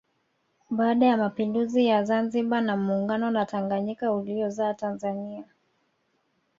[0.69, 5.43] Baada ya mapinduzi ya Zanzibar na muungano na Tanganyika uliozaa Tanzania